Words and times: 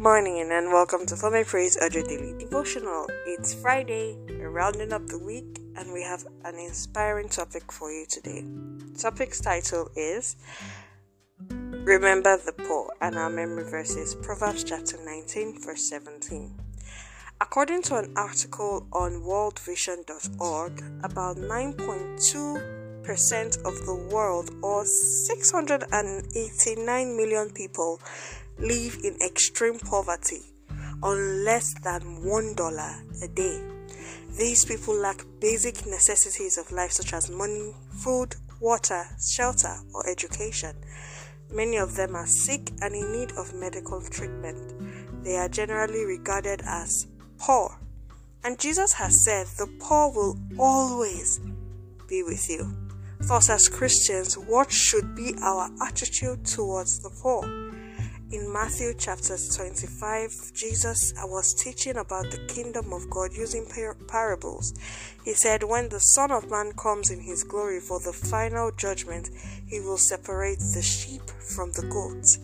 Good 0.00 0.04
morning 0.04 0.40
and 0.40 0.72
welcome 0.72 1.04
to 1.04 1.14
For 1.14 1.30
My 1.30 1.42
Praise 1.42 1.76
Audio 1.76 2.02
Daily 2.02 2.32
Devotional. 2.38 3.06
It's 3.26 3.52
Friday, 3.52 4.16
we're 4.30 4.48
rounding 4.48 4.94
up 4.94 5.06
the 5.06 5.18
week, 5.18 5.60
and 5.76 5.92
we 5.92 6.02
have 6.02 6.24
an 6.46 6.54
inspiring 6.54 7.28
topic 7.28 7.70
for 7.70 7.92
you 7.92 8.06
today. 8.06 8.42
topic's 8.96 9.42
title 9.42 9.90
is 9.94 10.36
Remember 11.50 12.38
the 12.38 12.54
Poor, 12.54 12.90
and 13.02 13.16
our 13.16 13.28
memory 13.28 13.64
verse 13.64 13.94
is 13.94 14.14
Proverbs 14.14 14.64
chapter 14.64 14.96
19, 15.04 15.60
verse 15.60 15.86
17. 15.90 16.58
According 17.38 17.82
to 17.82 17.96
an 17.96 18.14
article 18.16 18.86
on 18.94 19.20
worldvision.org, 19.20 20.82
about 21.04 21.36
9.2% 21.36 23.64
of 23.66 23.84
the 23.84 23.96
world, 24.10 24.50
or 24.62 24.86
689 24.86 27.16
million 27.18 27.50
people, 27.50 28.00
live 28.60 28.98
in 29.02 29.16
extreme 29.24 29.78
poverty 29.78 30.42
on 31.02 31.44
less 31.44 31.72
than 31.82 32.00
$1 32.22 33.22
a 33.22 33.28
day. 33.28 33.62
These 34.38 34.64
people 34.64 34.94
lack 34.94 35.24
basic 35.40 35.86
necessities 35.86 36.58
of 36.58 36.70
life 36.70 36.92
such 36.92 37.12
as 37.12 37.30
money, 37.30 37.74
food, 37.90 38.34
water, 38.60 39.04
shelter, 39.20 39.74
or 39.94 40.08
education. 40.08 40.76
Many 41.52 41.78
of 41.78 41.96
them 41.96 42.14
are 42.14 42.26
sick 42.26 42.70
and 42.80 42.94
in 42.94 43.12
need 43.12 43.32
of 43.32 43.54
medical 43.54 44.00
treatment. 44.02 45.24
They 45.24 45.36
are 45.36 45.48
generally 45.48 46.04
regarded 46.04 46.62
as 46.64 47.06
poor. 47.38 47.78
And 48.44 48.58
Jesus 48.58 48.92
has 48.94 49.24
said, 49.24 49.46
The 49.58 49.66
poor 49.80 50.12
will 50.12 50.38
always 50.58 51.40
be 52.08 52.22
with 52.22 52.48
you. 52.48 52.72
Thus, 53.20 53.50
as 53.50 53.68
Christians, 53.68 54.38
what 54.38 54.70
should 54.70 55.14
be 55.14 55.34
our 55.42 55.70
attitude 55.82 56.46
towards 56.46 57.00
the 57.00 57.10
poor? 57.10 57.42
In 58.32 58.52
Matthew 58.52 58.94
chapter 58.96 59.36
25, 59.36 60.52
Jesus 60.54 61.12
was 61.24 61.52
teaching 61.52 61.96
about 61.96 62.30
the 62.30 62.38
kingdom 62.46 62.92
of 62.92 63.10
God 63.10 63.32
using 63.32 63.66
par- 63.66 63.96
parables. 64.06 64.72
He 65.24 65.34
said, 65.34 65.64
When 65.64 65.88
the 65.88 65.98
Son 65.98 66.30
of 66.30 66.48
Man 66.48 66.72
comes 66.72 67.10
in 67.10 67.20
his 67.20 67.42
glory 67.42 67.80
for 67.80 67.98
the 67.98 68.12
final 68.12 68.70
judgment, 68.70 69.30
he 69.66 69.80
will 69.80 69.98
separate 69.98 70.60
the 70.74 70.82
sheep 70.82 71.22
from 71.40 71.72
the 71.72 71.86
goats. 71.90 72.38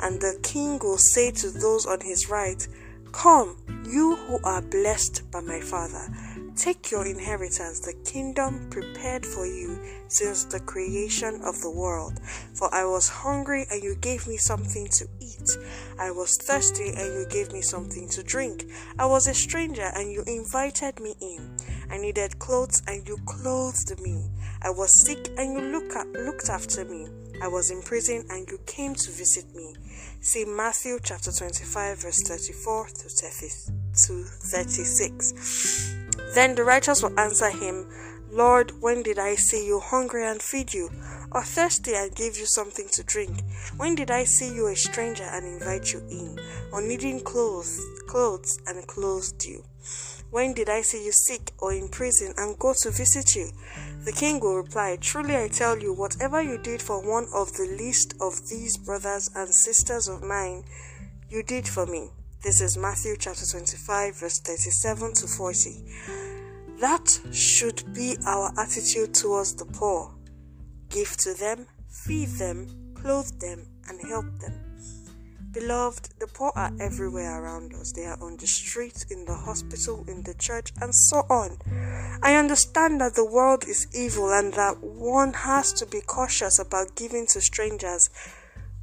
And 0.00 0.20
the 0.20 0.38
king 0.42 0.78
will 0.78 0.98
say 0.98 1.30
to 1.32 1.50
those 1.50 1.84
on 1.84 2.00
his 2.00 2.30
right, 2.30 2.66
Come, 3.12 3.58
you 3.86 4.16
who 4.16 4.38
are 4.42 4.62
blessed 4.62 5.30
by 5.30 5.40
my 5.40 5.60
Father 5.60 6.08
Take 6.56 6.90
your 6.90 7.06
inheritance, 7.06 7.80
the 7.80 7.92
kingdom 8.10 8.70
prepared 8.70 9.26
for 9.26 9.44
you 9.44 9.78
since 10.08 10.44
the 10.44 10.60
creation 10.60 11.42
of 11.44 11.60
the 11.60 11.70
world. 11.70 12.18
For 12.54 12.74
I 12.74 12.86
was 12.86 13.10
hungry, 13.10 13.66
and 13.70 13.82
you 13.82 13.94
gave 13.96 14.26
me 14.26 14.38
something 14.38 14.88
to 14.92 15.06
eat. 15.20 15.50
I 15.98 16.10
was 16.12 16.38
thirsty, 16.38 16.94
and 16.96 17.12
you 17.12 17.26
gave 17.28 17.52
me 17.52 17.60
something 17.60 18.08
to 18.08 18.22
drink. 18.22 18.64
I 18.98 19.04
was 19.04 19.26
a 19.26 19.34
stranger, 19.34 19.90
and 19.94 20.10
you 20.10 20.22
invited 20.26 20.98
me 20.98 21.14
in. 21.20 21.58
I 21.90 21.98
needed 21.98 22.38
clothes, 22.38 22.80
and 22.88 23.06
you 23.06 23.18
clothed 23.26 24.00
me. 24.00 24.30
I 24.62 24.70
was 24.70 24.98
sick, 24.98 25.28
and 25.36 25.52
you 25.52 25.60
look 25.60 25.94
at, 25.94 26.08
looked 26.08 26.48
after 26.48 26.86
me. 26.86 27.06
I 27.42 27.48
was 27.48 27.70
in 27.70 27.82
prison, 27.82 28.24
and 28.30 28.50
you 28.50 28.58
came 28.64 28.94
to 28.94 29.10
visit 29.10 29.54
me. 29.54 29.74
See 30.20 30.46
Matthew 30.46 31.00
chapter 31.02 31.32
25, 31.32 31.98
verse 31.98 32.22
34 32.22 32.86
to 32.86 33.08
36. 33.10 33.70
Then 36.34 36.54
the 36.54 36.64
righteous 36.64 37.02
will 37.02 37.18
answer 37.18 37.50
him, 37.50 37.86
Lord, 38.30 38.72
when 38.82 39.02
did 39.02 39.18
I 39.18 39.36
see 39.36 39.66
you 39.66 39.80
hungry 39.80 40.26
and 40.26 40.42
feed 40.42 40.74
you, 40.74 40.90
or 41.32 41.42
thirsty 41.42 41.94
and 41.94 42.14
give 42.14 42.36
you 42.36 42.44
something 42.44 42.88
to 42.92 43.02
drink? 43.02 43.40
When 43.76 43.94
did 43.94 44.10
I 44.10 44.24
see 44.24 44.54
you 44.54 44.66
a 44.66 44.76
stranger 44.76 45.24
and 45.24 45.46
invite 45.46 45.92
you 45.92 46.00
in, 46.10 46.38
or 46.72 46.82
needing 46.82 47.20
clothes, 47.20 47.80
clothes 48.08 48.58
and 48.66 48.86
clothed 48.86 49.44
you? 49.44 49.64
When 50.30 50.54
did 50.54 50.68
I 50.68 50.82
see 50.82 51.04
you 51.04 51.12
sick 51.12 51.52
or 51.58 51.72
in 51.72 51.88
prison 51.88 52.34
and 52.36 52.58
go 52.58 52.74
to 52.82 52.90
visit 52.90 53.36
you? 53.36 53.48
The 54.04 54.12
king 54.12 54.40
will 54.40 54.56
reply, 54.56 54.98
Truly 55.00 55.36
I 55.36 55.48
tell 55.48 55.78
you, 55.78 55.92
whatever 55.92 56.42
you 56.42 56.58
did 56.58 56.82
for 56.82 57.00
one 57.00 57.28
of 57.32 57.52
the 57.54 57.66
least 57.78 58.14
of 58.20 58.48
these 58.48 58.76
brothers 58.76 59.30
and 59.34 59.54
sisters 59.54 60.08
of 60.08 60.22
mine, 60.22 60.64
you 61.30 61.42
did 61.42 61.68
for 61.68 61.86
me. 61.86 62.10
This 62.46 62.60
is 62.60 62.78
Matthew 62.78 63.16
chapter 63.18 63.44
25, 63.44 64.20
verse 64.20 64.38
37 64.38 65.14
to 65.14 65.26
40. 65.26 65.84
That 66.78 67.20
should 67.32 67.92
be 67.92 68.16
our 68.24 68.52
attitude 68.56 69.14
towards 69.14 69.56
the 69.56 69.64
poor. 69.64 70.14
Give 70.88 71.10
to 71.16 71.34
them, 71.34 71.66
feed 71.88 72.28
them, 72.38 72.94
clothe 72.94 73.40
them, 73.40 73.66
and 73.88 74.00
help 74.08 74.26
them. 74.38 74.54
Beloved, 75.50 76.20
the 76.20 76.28
poor 76.28 76.52
are 76.54 76.70
everywhere 76.78 77.42
around 77.42 77.74
us. 77.74 77.90
They 77.90 78.06
are 78.06 78.22
on 78.22 78.36
the 78.36 78.46
street, 78.46 79.06
in 79.10 79.24
the 79.24 79.34
hospital, 79.34 80.04
in 80.06 80.22
the 80.22 80.34
church, 80.34 80.72
and 80.80 80.94
so 80.94 81.26
on. 81.28 81.58
I 82.22 82.36
understand 82.36 83.00
that 83.00 83.16
the 83.16 83.26
world 83.26 83.64
is 83.66 83.88
evil 83.92 84.32
and 84.32 84.54
that 84.54 84.84
one 84.84 85.32
has 85.32 85.72
to 85.72 85.84
be 85.84 86.00
cautious 86.00 86.60
about 86.60 86.94
giving 86.94 87.26
to 87.26 87.40
strangers. 87.40 88.08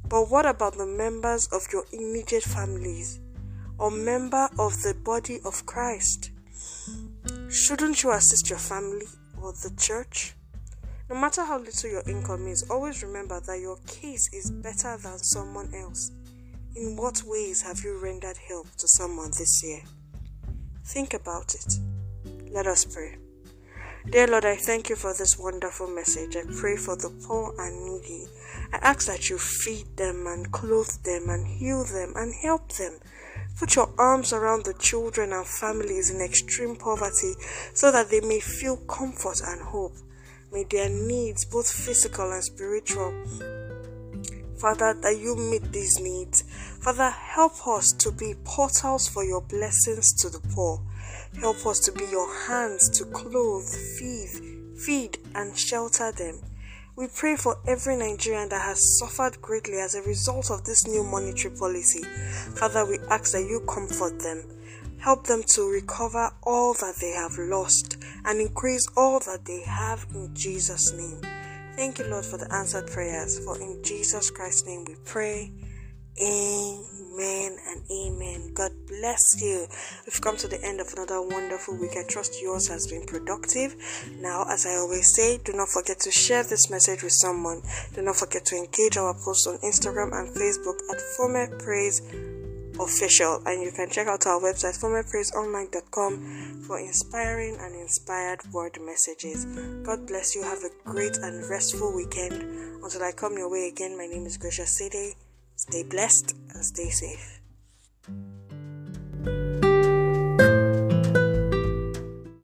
But 0.06 0.28
what 0.28 0.44
about 0.44 0.76
the 0.76 0.84
members 0.84 1.46
of 1.46 1.72
your 1.72 1.86
immediate 1.94 2.44
families? 2.44 3.20
Or 3.78 3.90
member 3.90 4.48
of 4.58 4.82
the 4.82 4.94
body 5.04 5.40
of 5.44 5.66
Christ? 5.66 6.30
Shouldn't 7.50 8.02
you 8.02 8.12
assist 8.12 8.50
your 8.50 8.58
family 8.58 9.06
or 9.40 9.52
the 9.52 9.72
church? 9.78 10.34
No 11.10 11.20
matter 11.20 11.44
how 11.44 11.58
little 11.58 11.90
your 11.90 12.02
income 12.08 12.46
is, 12.46 12.68
always 12.70 13.02
remember 13.02 13.40
that 13.40 13.60
your 13.60 13.76
case 13.86 14.32
is 14.32 14.50
better 14.50 14.96
than 14.96 15.18
someone 15.18 15.72
else. 15.74 16.10
In 16.76 16.96
what 16.96 17.22
ways 17.24 17.62
have 17.62 17.84
you 17.84 17.98
rendered 17.98 18.36
help 18.48 18.70
to 18.78 18.88
someone 18.88 19.30
this 19.38 19.62
year? 19.62 19.82
Think 20.84 21.14
about 21.14 21.54
it. 21.54 21.78
Let 22.50 22.66
us 22.66 22.84
pray. 22.84 23.18
Dear 24.10 24.26
Lord, 24.26 24.44
I 24.44 24.56
thank 24.56 24.90
you 24.90 24.96
for 24.96 25.14
this 25.14 25.38
wonderful 25.38 25.86
message. 25.86 26.36
I 26.36 26.42
pray 26.58 26.76
for 26.76 26.94
the 26.96 27.10
poor 27.26 27.54
and 27.58 27.86
needy. 27.86 28.26
I 28.72 28.76
ask 28.78 29.06
that 29.06 29.30
you 29.30 29.38
feed 29.38 29.96
them 29.96 30.26
and 30.26 30.52
clothe 30.52 31.02
them 31.04 31.30
and 31.30 31.46
heal 31.46 31.84
them 31.84 32.12
and 32.16 32.34
help 32.34 32.72
them 32.72 32.98
Put 33.58 33.76
your 33.76 33.92
arms 33.98 34.32
around 34.32 34.64
the 34.64 34.74
children 34.74 35.32
and 35.32 35.46
families 35.46 36.10
in 36.10 36.20
extreme 36.20 36.74
poverty 36.76 37.34
so 37.72 37.92
that 37.92 38.10
they 38.10 38.20
may 38.20 38.40
feel 38.40 38.76
comfort 38.76 39.40
and 39.46 39.60
hope. 39.60 39.94
May 40.52 40.64
their 40.64 40.88
needs, 40.88 41.44
both 41.44 41.70
physical 41.70 42.32
and 42.32 42.42
spiritual, 42.42 43.12
Father, 44.58 44.94
that 44.94 45.18
you 45.18 45.36
meet 45.36 45.72
these 45.72 46.00
needs. 46.00 46.42
Father, 46.80 47.10
help 47.10 47.66
us 47.66 47.92
to 47.92 48.10
be 48.10 48.34
portals 48.44 49.08
for 49.08 49.24
your 49.24 49.42
blessings 49.42 50.12
to 50.14 50.30
the 50.30 50.40
poor. 50.54 50.80
Help 51.40 51.66
us 51.66 51.80
to 51.80 51.92
be 51.92 52.04
your 52.06 52.32
hands 52.46 52.88
to 52.90 53.04
clothe, 53.06 53.68
feed, 53.98 54.78
feed, 54.78 55.18
and 55.34 55.58
shelter 55.58 56.12
them. 56.12 56.40
We 56.96 57.08
pray 57.08 57.34
for 57.34 57.56
every 57.66 57.96
Nigerian 57.96 58.48
that 58.50 58.62
has 58.62 58.98
suffered 59.00 59.42
greatly 59.42 59.78
as 59.78 59.96
a 59.96 60.02
result 60.02 60.52
of 60.52 60.62
this 60.62 60.86
new 60.86 61.02
monetary 61.02 61.52
policy. 61.56 62.04
Father, 62.54 62.86
we 62.86 63.00
ask 63.10 63.32
that 63.32 63.42
you 63.42 63.58
comfort 63.68 64.20
them. 64.20 64.44
Help 64.98 65.26
them 65.26 65.42
to 65.54 65.68
recover 65.68 66.30
all 66.44 66.72
that 66.74 66.94
they 67.00 67.10
have 67.10 67.36
lost 67.36 67.96
and 68.24 68.40
increase 68.40 68.86
all 68.96 69.18
that 69.20 69.44
they 69.44 69.62
have 69.62 70.06
in 70.14 70.32
Jesus' 70.36 70.92
name. 70.92 71.20
Thank 71.74 71.98
you, 71.98 72.04
Lord, 72.06 72.24
for 72.24 72.36
the 72.36 72.52
answered 72.54 72.86
prayers. 72.86 73.40
For 73.40 73.60
in 73.60 73.82
Jesus 73.82 74.30
Christ's 74.30 74.64
name 74.64 74.84
we 74.84 74.94
pray. 75.04 75.50
Amen 76.20 77.56
and 77.66 77.82
amen. 77.90 78.52
God 78.54 78.70
bless 78.86 79.42
you. 79.42 79.66
We've 80.06 80.20
come 80.20 80.36
to 80.36 80.46
the 80.46 80.62
end 80.64 80.80
of 80.80 80.92
another 80.92 81.20
wonderful 81.20 81.76
week. 81.76 81.96
I 81.98 82.04
trust 82.06 82.40
yours 82.40 82.68
has 82.68 82.86
been 82.86 83.04
productive. 83.04 83.74
Now, 84.20 84.44
as 84.48 84.64
I 84.64 84.76
always 84.76 85.12
say, 85.12 85.38
do 85.38 85.52
not 85.52 85.70
forget 85.70 85.98
to 86.00 86.12
share 86.12 86.44
this 86.44 86.70
message 86.70 87.02
with 87.02 87.12
someone. 87.12 87.62
Do 87.94 88.02
not 88.02 88.14
forget 88.14 88.44
to 88.46 88.56
engage 88.56 88.96
our 88.96 89.12
posts 89.12 89.48
on 89.48 89.58
Instagram 89.58 90.12
and 90.12 90.28
Facebook 90.28 90.78
at 90.88 91.00
Former 91.16 91.48
Praise 91.58 92.00
Official. 92.78 93.42
And 93.44 93.62
you 93.64 93.72
can 93.72 93.90
check 93.90 94.06
out 94.06 94.24
our 94.28 94.40
website, 94.40 94.78
formerpraiseonline.com, 94.78 96.62
for 96.64 96.78
inspiring 96.78 97.56
and 97.60 97.74
inspired 97.74 98.40
word 98.52 98.78
messages. 98.80 99.46
God 99.82 100.06
bless 100.06 100.36
you. 100.36 100.44
Have 100.44 100.62
a 100.62 100.70
great 100.84 101.16
and 101.16 101.44
restful 101.50 101.92
weekend. 101.92 102.34
Until 102.84 103.02
I 103.02 103.10
come 103.10 103.36
your 103.36 103.50
way 103.50 103.66
again, 103.66 103.98
my 103.98 104.06
name 104.06 104.26
is 104.26 104.36
Gracia 104.36 104.66
Sede. 104.66 105.16
Stay 105.56 105.82
blessed 105.84 106.34
and 106.50 106.64
stay 106.64 106.90
safe. 106.90 107.40